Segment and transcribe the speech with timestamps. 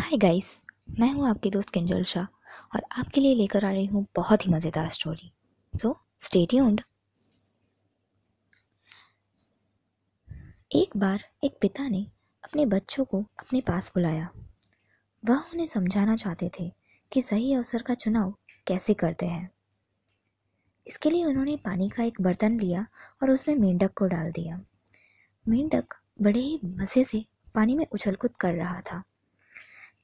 [0.00, 0.60] Hi guys
[1.00, 2.24] मैं हूँ आपकी दोस्त किंजल शाह
[2.74, 5.32] और आपके लिए लेकर आ रही हूँ बहुत ही मज़ेदार स्टोरी
[5.74, 6.80] सो स्टे ट्यून्ड
[10.74, 12.06] एक बार एक पिता ने
[12.44, 14.28] अपने बच्चों को अपने पास बुलाया।
[15.24, 16.72] वह उन्हें समझाना चाहते थे
[17.12, 18.34] कि सही अवसर का चुनाव
[18.66, 19.50] कैसे करते हैं।
[20.86, 22.86] इसके लिए उन्होंने पानी का एक बर्तन लिया
[23.22, 24.60] और उसमें मेंढक को डाल दिया।
[25.48, 29.02] मेंढक बड़े ही मज़े से पानी में उछलकूद कर रहा था।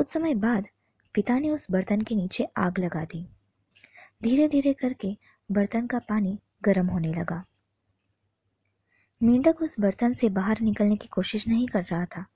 [0.00, 0.68] कुछ समय बाद
[1.14, 3.28] पिता ने उस बर्तन के नीचे आग लगा दी।
[4.22, 5.18] धीरे धीरे करके
[5.52, 7.44] बर्तन का पानी गर्म होने लगा।
[9.22, 12.26] मेंढक उस बर्तन से बाहर निकलने की कोशिश नहीं कर रहा था।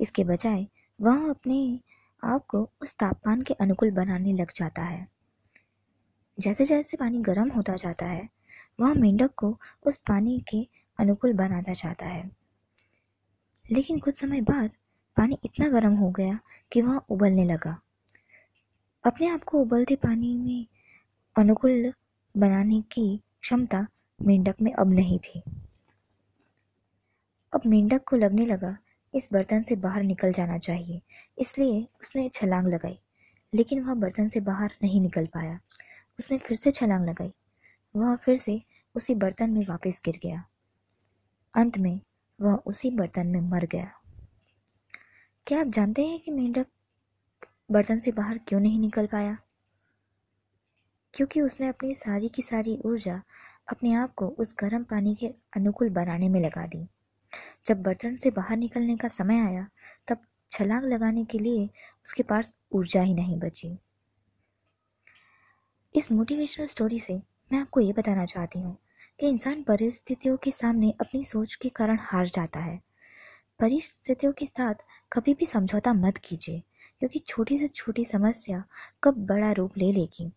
[0.00, 0.66] इसके बजाय
[1.00, 1.80] वह अपने
[2.24, 5.08] आप को उस तापमान के अनुकूल बनाने लग जाता है।
[6.40, 8.28] जैसे जैसे पानी गर्म होता जाता है,
[8.80, 12.30] वह मेंढक को उस पानी के अनुकूल बनाता जाता है।
[13.72, 14.70] लेकिन कुछ समय बाद
[15.16, 16.38] पानी इतना गर्म हो गया
[16.72, 17.80] कि वह उबलने लगा।
[19.04, 20.66] अपने आप को उबलते पानी में
[21.36, 21.92] अनुकूल
[22.36, 23.86] बनाने की क्षमता
[24.22, 25.42] मेंढक में अब नहीं थी।
[27.54, 28.76] अब मेंढक को लगने लगा,
[29.14, 31.02] इस बर्तन से बाहर निकल जाना चाहिए,
[31.38, 32.98] इसलिए उसने छलांग लगाई,
[33.54, 35.60] लेकिन वह बर्तन से बाहर नहीं निकल पाया।
[36.18, 37.32] उसने फिर से छलांग लगाई,
[37.96, 38.62] वह फिर से
[38.94, 40.44] उसी बर्तन में वापस गिर गया।
[41.54, 42.00] अंत में
[42.40, 43.95] वह उसी बर्तन में मर गया।
[45.46, 46.66] क्या आप जानते हैं कि मेंढक
[47.70, 49.38] बर्तन से बाहर क्यों नहीं निकल पाया?
[51.14, 53.22] क्योंकि उसने अपनी सारी की सारी ऊर्जा
[53.68, 56.88] अपने आप को उस गर्म पानी के अनुकूल बनाने में लगा दी।
[57.66, 59.68] जब बर्तन से बाहर निकलने का समय आया,
[60.08, 60.18] तब
[60.50, 61.70] छलांग लगाने के लिए
[62.04, 63.78] उसके पास ऊर्जा ही नहीं बची।
[65.96, 67.22] इस मोटिवेशनल स्टोरी से
[67.52, 68.78] मैं आपको ये बताना चाहती हूँ
[69.20, 72.85] कि इंसान परिस्थितियों के सामने अपनी सोच के कारण हार जाता है।
[73.60, 74.74] परिस्थितियों के साथ
[75.12, 76.62] कभी भी समझौता मत कीजिए,
[76.98, 78.64] क्योंकि छोटी से छोटी समस्या
[79.04, 80.32] कब बड़ा रूप ले लेगी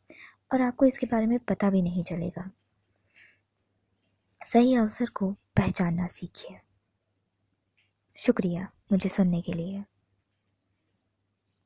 [0.53, 2.49] और आपको इसके बारे में पता भी नहीं चलेगा।
[4.47, 6.59] सही अवसर को पहचानना सीखिए।
[8.17, 9.83] शुक्रिया मुझे सुनने के लिए।